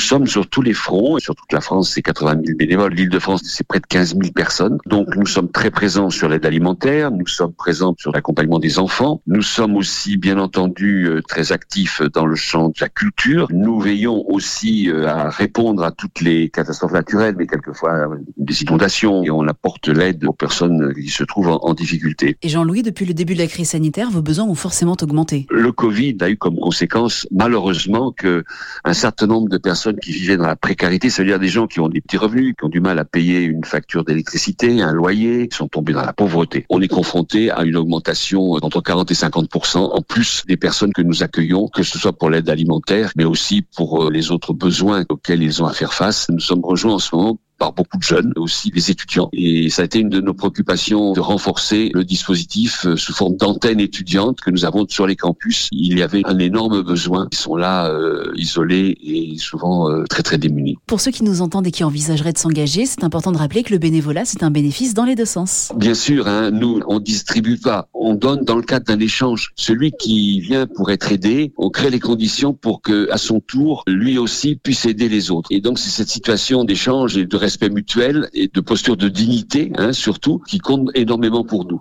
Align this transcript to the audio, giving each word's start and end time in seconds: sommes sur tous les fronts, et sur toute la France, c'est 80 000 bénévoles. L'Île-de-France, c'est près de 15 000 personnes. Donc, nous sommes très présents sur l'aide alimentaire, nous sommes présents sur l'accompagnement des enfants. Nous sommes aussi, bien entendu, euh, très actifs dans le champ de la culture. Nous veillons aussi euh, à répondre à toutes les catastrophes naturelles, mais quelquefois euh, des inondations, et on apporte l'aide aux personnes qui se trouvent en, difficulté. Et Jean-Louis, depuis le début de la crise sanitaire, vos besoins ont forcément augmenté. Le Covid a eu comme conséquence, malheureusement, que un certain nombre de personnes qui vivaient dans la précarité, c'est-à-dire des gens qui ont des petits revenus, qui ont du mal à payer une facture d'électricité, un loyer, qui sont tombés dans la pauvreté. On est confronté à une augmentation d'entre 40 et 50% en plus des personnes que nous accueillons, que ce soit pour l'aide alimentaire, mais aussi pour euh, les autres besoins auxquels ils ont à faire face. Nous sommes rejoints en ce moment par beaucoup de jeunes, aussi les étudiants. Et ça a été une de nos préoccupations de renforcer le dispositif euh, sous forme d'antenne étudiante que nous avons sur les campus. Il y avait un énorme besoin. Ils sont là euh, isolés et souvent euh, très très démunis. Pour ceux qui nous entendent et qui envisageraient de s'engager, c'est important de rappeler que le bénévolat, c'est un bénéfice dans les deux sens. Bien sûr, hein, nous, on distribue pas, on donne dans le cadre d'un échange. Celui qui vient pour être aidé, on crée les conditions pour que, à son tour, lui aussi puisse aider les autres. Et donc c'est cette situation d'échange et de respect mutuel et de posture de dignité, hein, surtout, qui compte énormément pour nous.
sommes 0.00 0.26
sur 0.26 0.48
tous 0.48 0.62
les 0.62 0.72
fronts, 0.72 1.18
et 1.18 1.20
sur 1.20 1.34
toute 1.34 1.52
la 1.52 1.60
France, 1.60 1.92
c'est 1.94 2.02
80 2.02 2.40
000 2.44 2.56
bénévoles. 2.58 2.94
L'Île-de-France, 2.94 3.42
c'est 3.44 3.66
près 3.66 3.80
de 3.80 3.86
15 3.86 4.16
000 4.20 4.32
personnes. 4.34 4.78
Donc, 4.86 5.16
nous 5.16 5.26
sommes 5.26 5.50
très 5.50 5.70
présents 5.70 6.10
sur 6.10 6.28
l'aide 6.28 6.46
alimentaire, 6.46 7.10
nous 7.10 7.26
sommes 7.26 7.52
présents 7.52 7.94
sur 7.98 8.12
l'accompagnement 8.12 8.58
des 8.58 8.78
enfants. 8.78 9.22
Nous 9.26 9.42
sommes 9.42 9.76
aussi, 9.76 10.16
bien 10.16 10.38
entendu, 10.38 11.06
euh, 11.06 11.22
très 11.22 11.52
actifs 11.52 12.02
dans 12.12 12.26
le 12.26 12.36
champ 12.36 12.68
de 12.68 12.74
la 12.80 12.88
culture. 12.88 13.46
Nous 13.50 13.80
veillons 13.80 14.24
aussi 14.28 14.90
euh, 14.90 15.06
à 15.06 15.30
répondre 15.30 15.84
à 15.84 15.90
toutes 15.90 16.20
les 16.20 16.48
catastrophes 16.48 16.92
naturelles, 16.92 17.34
mais 17.36 17.46
quelquefois 17.46 17.92
euh, 17.92 18.16
des 18.36 18.62
inondations, 18.62 19.22
et 19.22 19.30
on 19.30 19.46
apporte 19.46 19.88
l'aide 19.88 20.24
aux 20.24 20.32
personnes 20.32 20.94
qui 20.94 21.08
se 21.08 21.24
trouvent 21.24 21.58
en, 21.62 21.74
difficulté. 21.74 22.36
Et 22.42 22.48
Jean-Louis, 22.48 22.82
depuis 22.82 23.06
le 23.06 23.14
début 23.14 23.34
de 23.34 23.38
la 23.38 23.46
crise 23.46 23.70
sanitaire, 23.70 24.10
vos 24.10 24.22
besoins 24.22 24.44
ont 24.44 24.54
forcément 24.54 24.96
augmenté. 25.00 25.46
Le 25.50 25.72
Covid 25.72 26.16
a 26.20 26.28
eu 26.28 26.36
comme 26.36 26.56
conséquence, 26.56 27.26
malheureusement, 27.30 28.12
que 28.12 28.44
un 28.84 28.92
certain 28.92 29.26
nombre 29.26 29.48
de 29.48 29.58
personnes 29.58 29.89
qui 29.98 30.12
vivaient 30.12 30.36
dans 30.36 30.46
la 30.46 30.56
précarité, 30.56 31.10
c'est-à-dire 31.10 31.38
des 31.38 31.48
gens 31.48 31.66
qui 31.66 31.80
ont 31.80 31.88
des 31.88 32.00
petits 32.00 32.16
revenus, 32.16 32.54
qui 32.58 32.64
ont 32.64 32.68
du 32.68 32.80
mal 32.80 32.98
à 32.98 33.04
payer 33.04 33.40
une 33.40 33.64
facture 33.64 34.04
d'électricité, 34.04 34.82
un 34.82 34.92
loyer, 34.92 35.48
qui 35.48 35.56
sont 35.56 35.68
tombés 35.68 35.92
dans 35.92 36.04
la 36.04 36.12
pauvreté. 36.12 36.66
On 36.68 36.80
est 36.80 36.88
confronté 36.88 37.50
à 37.50 37.62
une 37.64 37.76
augmentation 37.76 38.58
d'entre 38.58 38.80
40 38.80 39.10
et 39.10 39.14
50% 39.14 39.78
en 39.78 40.02
plus 40.02 40.44
des 40.46 40.56
personnes 40.56 40.92
que 40.92 41.02
nous 41.02 41.22
accueillons, 41.22 41.68
que 41.68 41.82
ce 41.82 41.98
soit 41.98 42.12
pour 42.12 42.30
l'aide 42.30 42.48
alimentaire, 42.48 43.12
mais 43.16 43.24
aussi 43.24 43.62
pour 43.62 44.04
euh, 44.04 44.10
les 44.10 44.30
autres 44.30 44.52
besoins 44.52 45.04
auxquels 45.08 45.42
ils 45.42 45.62
ont 45.62 45.66
à 45.66 45.72
faire 45.72 45.94
face. 45.94 46.28
Nous 46.30 46.40
sommes 46.40 46.64
rejoints 46.64 46.94
en 46.94 46.98
ce 46.98 47.14
moment 47.14 47.38
par 47.60 47.74
beaucoup 47.74 47.98
de 47.98 48.02
jeunes, 48.02 48.32
aussi 48.36 48.72
les 48.74 48.90
étudiants. 48.90 49.28
Et 49.34 49.68
ça 49.68 49.82
a 49.82 49.84
été 49.84 50.00
une 50.00 50.08
de 50.08 50.20
nos 50.20 50.32
préoccupations 50.32 51.12
de 51.12 51.20
renforcer 51.20 51.90
le 51.92 52.04
dispositif 52.04 52.86
euh, 52.86 52.96
sous 52.96 53.12
forme 53.12 53.36
d'antenne 53.36 53.80
étudiante 53.80 54.40
que 54.40 54.50
nous 54.50 54.64
avons 54.64 54.86
sur 54.88 55.06
les 55.06 55.14
campus. 55.14 55.68
Il 55.70 55.98
y 55.98 56.02
avait 56.02 56.22
un 56.24 56.38
énorme 56.38 56.80
besoin. 56.80 57.28
Ils 57.30 57.36
sont 57.36 57.56
là 57.56 57.90
euh, 57.90 58.32
isolés 58.34 58.96
et 59.02 59.36
souvent 59.36 59.90
euh, 59.90 60.04
très 60.08 60.22
très 60.22 60.38
démunis. 60.38 60.78
Pour 60.86 61.02
ceux 61.02 61.10
qui 61.10 61.22
nous 61.22 61.42
entendent 61.42 61.66
et 61.66 61.70
qui 61.70 61.84
envisageraient 61.84 62.32
de 62.32 62.38
s'engager, 62.38 62.86
c'est 62.86 63.04
important 63.04 63.30
de 63.30 63.36
rappeler 63.36 63.62
que 63.62 63.72
le 63.72 63.78
bénévolat, 63.78 64.24
c'est 64.24 64.42
un 64.42 64.50
bénéfice 64.50 64.94
dans 64.94 65.04
les 65.04 65.14
deux 65.14 65.26
sens. 65.26 65.70
Bien 65.76 65.94
sûr, 65.94 66.28
hein, 66.28 66.50
nous, 66.50 66.80
on 66.86 66.98
distribue 66.98 67.58
pas, 67.58 67.88
on 67.92 68.14
donne 68.14 68.42
dans 68.44 68.56
le 68.56 68.62
cadre 68.62 68.86
d'un 68.86 69.00
échange. 69.00 69.52
Celui 69.54 69.92
qui 69.92 70.40
vient 70.40 70.66
pour 70.66 70.90
être 70.90 71.12
aidé, 71.12 71.52
on 71.58 71.68
crée 71.68 71.90
les 71.90 72.00
conditions 72.00 72.54
pour 72.54 72.80
que, 72.80 73.10
à 73.10 73.18
son 73.18 73.40
tour, 73.40 73.82
lui 73.86 74.16
aussi 74.16 74.56
puisse 74.56 74.86
aider 74.86 75.10
les 75.10 75.30
autres. 75.30 75.50
Et 75.52 75.60
donc 75.60 75.78
c'est 75.78 75.90
cette 75.90 76.08
situation 76.08 76.64
d'échange 76.64 77.18
et 77.18 77.26
de 77.26 77.36
respect 77.50 77.70
mutuel 77.70 78.28
et 78.32 78.46
de 78.46 78.60
posture 78.60 78.96
de 78.96 79.08
dignité, 79.08 79.72
hein, 79.76 79.92
surtout, 79.92 80.38
qui 80.38 80.58
compte 80.58 80.88
énormément 80.94 81.42
pour 81.42 81.64
nous. 81.64 81.80